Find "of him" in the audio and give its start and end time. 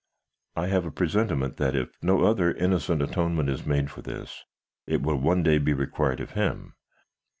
6.21-6.73